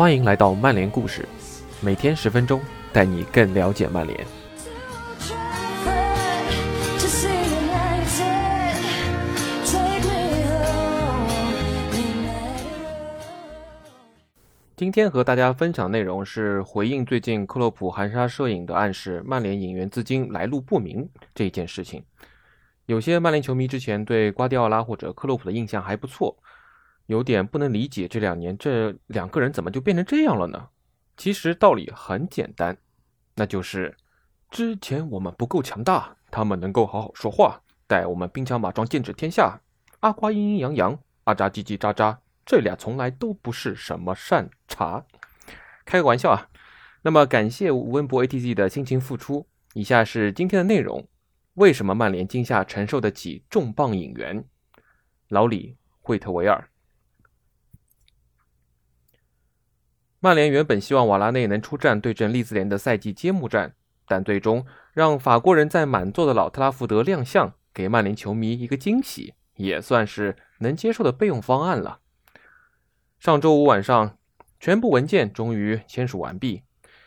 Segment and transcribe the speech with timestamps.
[0.00, 1.28] 欢迎来到曼联故事，
[1.82, 2.58] 每天十分钟，
[2.90, 4.18] 带你更了解曼联。
[14.74, 22.02] 今天和大家分享内容是回应最近克洛普含沙射影的暗示曼联引援资金来路不明这件事情。
[22.86, 26.34] 有些曼联球迷之前对瓜迪奥拉或者克洛普的印象还不错，
[27.10, 30.68] 有点不能理解这两年这两个人怎么就变成这样了呢？
[31.16, 32.78] 其实道理很简单，
[33.34, 33.96] 那就是
[34.48, 39.60] 之前我们不够强大，他们能够好好说话，待我们兵强马壮，剑指天下。
[39.98, 42.16] 阿瓜阴阴阳阳，阿扎叽叽喳喳。
[42.46, 45.04] 这俩从来都不是什么善茬，
[45.84, 46.48] 开个玩笑啊。
[47.02, 49.48] 那么感谢温博 ATZ 的辛勤付出。
[49.74, 51.08] 以下是今天的内容：
[51.54, 54.44] 为什么曼联今夏承受得起重磅引援？
[55.26, 56.68] 老李惠特维尔。
[60.22, 63.74] 曼联原本希望瓦拉内能出战对阵利兹联的赛季揭幕战，
[64.06, 72.00] 但最终让法国人在满座的老特拉福德亮相，给曼联球迷一个惊喜，也算是能接受的备用方案了。
[73.18, 74.18] 上周五晚上，
[74.58, 76.64] 全部文件终于签署完毕。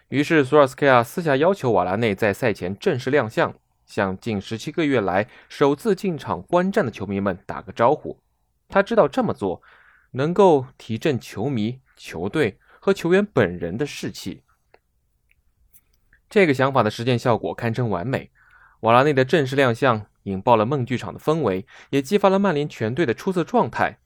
[0.09, 3.53] 于是，索尔斯克亚私下要求瓦拉内在赛前正式亮相，
[3.85, 8.19] 向近十七个月来首次进场观战的球迷们打个招呼。
[8.69, 9.61] 他知道这么做
[10.13, 14.43] 能够提振球迷、球队和球员本人的士气。
[16.29, 18.29] 这个想法的实践效果堪称完美。
[18.81, 23.99] 瓦拉内的正式亮相引爆了梦剧场的氛围，也激发了曼联全队的出色状态。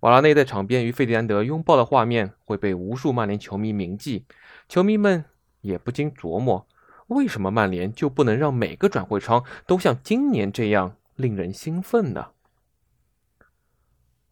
[0.00, 4.26] 瓦拉内在场边与费迪南德拥抱的画面会被无数曼联球迷铭记，
[4.68, 5.24] 球迷们
[5.62, 6.68] 也不禁琢磨：
[7.06, 12.32] 为什么曼联就不能让每个转会窗都像今年这样令人兴奋呢？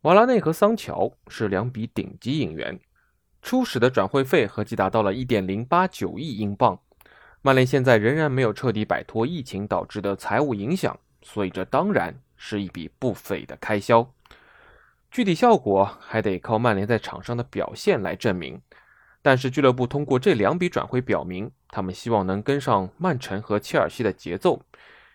[0.03, 2.79] 瓦拉内和桑乔是两笔顶级引援，
[3.43, 6.79] 初始的转会费合计达到了一点零八九亿英镑。
[7.43, 14.13] 曼联现在仍然没有彻底摆脱疫情导致的财务影响，所以这当然是一笔不菲的开销。
[15.11, 18.61] 具体效果还得靠曼联在场上的表现来证明，
[19.23, 24.63] 但是俱乐部通过这两笔转会表明，他们希望能跟上曼城和切尔西的节奏。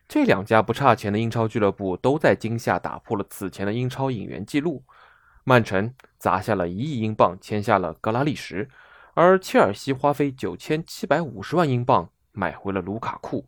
[0.08, 4.84] 这两家不差钱的英超俱乐部都在今夏打破了此前的英超引援记录。
[5.48, 8.68] 曼城砸下了一亿英镑签下了格拉利什，
[9.14, 13.46] 而切尔西花费九千七百五十万英镑买回了卢卡库。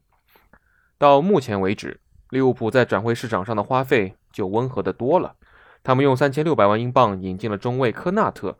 [0.99, 1.99] 到目前为止，
[2.29, 5.35] 利物浦在转会市场上的花费就温和的多了。
[5.81, 8.59] 他们用三千六百万英镑引进了中卫科纳特，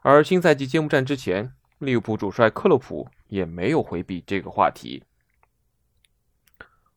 [0.00, 5.04] 而新赛季揭幕战之前，利物浦主帅克洛普也没有回避这个话题。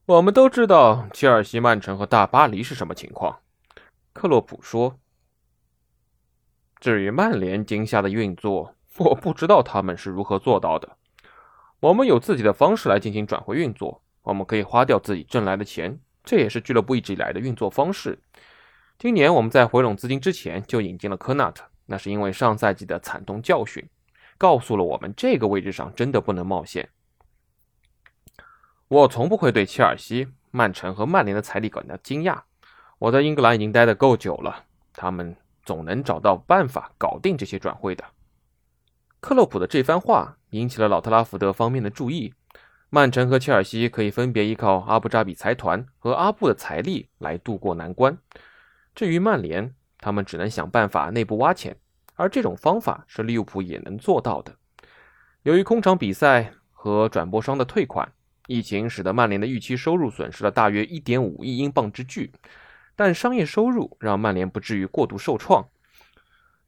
[0.06, 3.40] 我们都知道切尔西、曼城和大巴黎是什么情况，
[4.14, 5.01] 克洛普说。
[6.82, 10.98] 至于曼联今夏的运作，我不知道他们是如何做到的。
[11.80, 18.18] 我们有自己的方式来进行转会运作，我们可以花掉自己挣来的钱，这也是俱乐部一直以来的运作方式。
[18.98, 23.88] 今年我们在回笼资金之前就引进了科纳特，那是因为上赛季的惨痛教训，
[24.40, 26.90] 告诉了我们这个位置上真的不能冒险。
[28.88, 32.42] 我从不会对切尔西、曼城和曼联的财力感到惊讶。
[32.98, 38.04] 我在英格兰已经待得够久了，他们总能找到办法搞定这些转会的。
[39.20, 42.34] 克洛普的这番话引起了老特拉福德方面的注意。
[42.94, 48.18] 曼城和切尔西可以分别依靠阿布扎比财团和阿布的财力来渡过难关。
[48.94, 51.78] 至于曼联，他们只能想办法内部挖潜，
[52.16, 54.54] 而这种方法是利物浦也能做到的。
[55.44, 58.12] 由于空场比赛和转播商的退款，
[58.48, 62.34] 疫情使得曼联的预期收入损失了大约1.5亿英镑之巨，
[63.04, 65.68] 但商业收入让曼联不至于过度受创。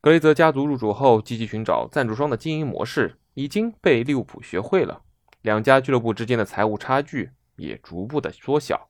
[0.02, 5.04] 格雷泽家族入主后，积极寻找赞助商的经营模式已经被利物浦学会了，
[5.44, 8.90] 两家俱乐部之间的财务差距也逐步的缩小。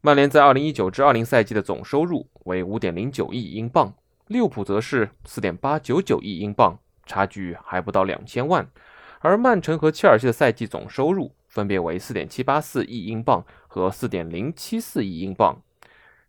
[0.00, 3.94] 曼联在2019至20赛季的总收入为5.09亿英镑，
[4.26, 8.68] 利物浦则是4.899亿英镑，差距还不到两千万。
[9.20, 15.62] 而曼城和切尔西的赛季总收入分别为4.784亿英镑和4.074亿英镑，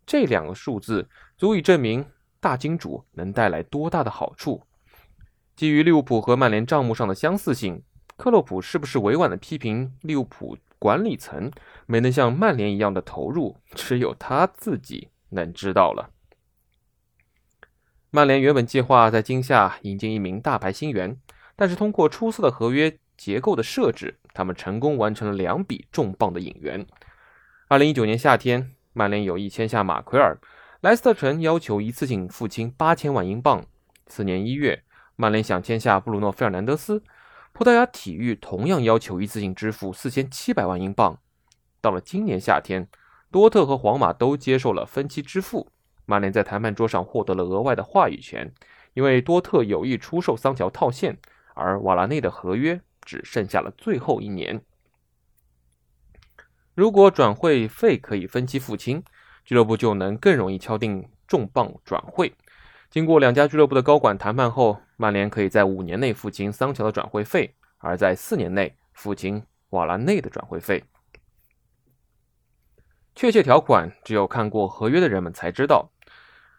[0.06, 2.06] 这两个数字足以证明
[2.40, 4.64] 大金主能带来多大的好处。
[5.56, 7.84] 基于利物浦和曼联账目上的相似性，
[8.18, 10.58] 克洛普是不是委婉的批评利物浦？
[10.80, 11.52] 管理层
[11.86, 16.10] 没能像曼联一样的投入，只有他自己能知道了。
[18.10, 21.16] 曼联原本计划在今夏引进一名大牌新援，
[21.56, 26.84] 但是通过出色的合约结构的设置，他们成功完成了两笔重磅的引援。
[27.68, 30.38] 二零一九年夏天，曼联有意签下马奎尔，
[30.82, 33.66] 莱斯特城要求一次性付清八千万英镑。
[34.06, 34.84] 次年一月，
[35.16, 37.02] 曼联想签下布鲁诺·费尔南德斯，
[37.54, 41.18] 葡萄牙体育同样要求一次性支付四千七百万英镑。
[41.80, 42.90] 到了今年夏天，
[43.32, 45.70] 多特和皇马都接受了分期支付，
[46.06, 48.54] 曼联在谈判桌上获得了额外的话语权，
[48.94, 51.18] 因为多特有意出售桑乔套现，
[51.54, 54.62] 而瓦拉内的合约只剩下了最后一年。
[56.82, 59.04] 如果转会费可以分期付清，
[59.46, 62.34] 俱乐部就能更容易敲定重磅转会。
[62.90, 70.84] 经过两家俱乐部的高管谈判后，曼联可以在五年内付清桑乔的转会费，而在四年内付清瓦拉内的转会费。
[73.14, 75.92] 确切条款只有看过合约的人们才知道。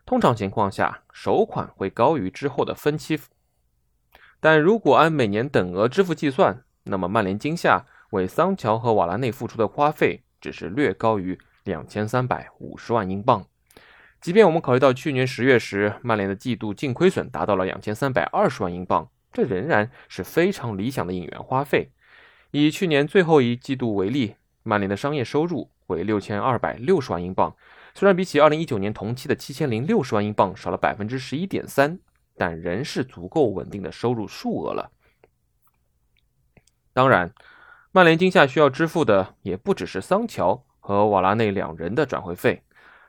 [0.06, 3.18] 通常情况下，首款会高于之后的分期，
[4.38, 13.46] 但如果按每年等额支付计算，那么曼联今夏为桑乔和瓦拉内付出的花费只是略高于两千三百五十万英镑。
[14.20, 21.90] 即便我们考虑到去年十月时曼联的季度净亏损达到了两千三百二十万英镑，这仍然是非常理想的引援花费。
[22.50, 27.56] 以去年最后一季度为例，曼联的商业收入为六千二百六十万英镑，
[27.94, 31.98] 虽然比起二零一九年同期的七千零六十万英镑少了百分之十一点三，
[32.36, 34.90] 但仍是足够稳定的收入数额了。
[36.92, 37.32] 当然，
[37.94, 42.62] 曼联今夏需要支付的也不只是桑乔和瓦拉内两人的转会费。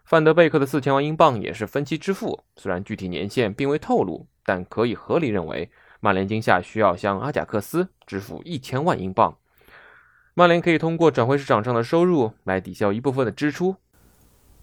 [0.04, 5.72] 范德贝克的四千万英镑也是分期支付，虽然具体年限并未透露，但可以合理认为，
[6.02, 9.38] 曼联今夏需要向阿贾克斯支付一千万英镑。
[10.34, 13.78] 曼联可以通过转会市场上的收入来抵消一部分的支出，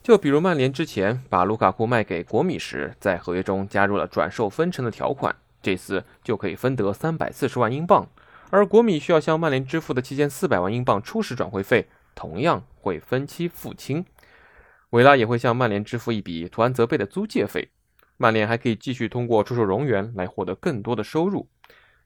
[0.03, 8.07] 就比如曼联之前把卢卡库卖给国米时，在合约中加入了转售分成的条款，这次就可以分得三百四十万英镑，
[8.51, 14.05] 而国米需要向曼联支付的七千四百万英镑初始转会费，同样会分期付清。
[14.91, 17.71] 维拉也会向曼联支付一笔图安泽贝的租借费，
[18.17, 21.49] 曼联还可以继续通过出售荣源来获得更多的收入。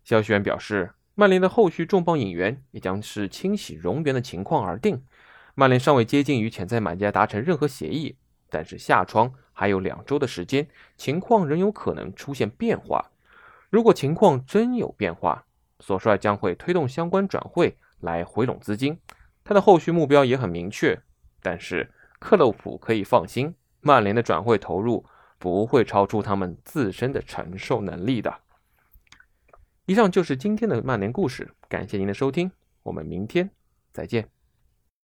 [0.04, 5.02] 消息源表示，曼联的后续重磅引援也将是清洗荣源的情况而定。
[5.54, 8.18] 曼联尚未接近与潜在买家达成任何协议，
[8.50, 10.68] 但是下窗还有两周的时间，
[10.98, 13.12] 情况仍有可能出现变化。
[13.70, 15.46] 如果情况真有变化，
[15.80, 18.98] 索帅将会推动相关转会来回笼资金，
[19.42, 21.00] 他的后续目标也很明确，
[21.42, 21.90] 但是。
[22.20, 25.04] 克洛普可以放心，曼联的转会投入
[25.38, 28.34] 不会超出他们自身的承受能力的。
[29.84, 32.50] 以上就是今天的曼联故事，感谢您的收听，
[32.82, 33.50] 我们明天
[33.92, 34.33] 再见。